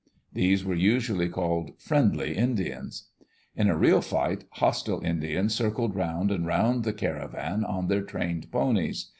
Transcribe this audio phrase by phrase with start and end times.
[0.33, 3.09] These were usually called "friendly" Indians!
[3.55, 8.51] In a real fight, hostile Indians circled round and round the caravan on their trained
[8.51, 9.09] ponies.